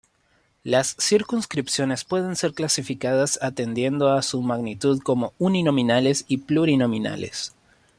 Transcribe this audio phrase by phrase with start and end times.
[0.63, 7.53] Las circunscripciones pueden ser clasificadas, atendiendo a su magnitud, como uninominales y plurinominales.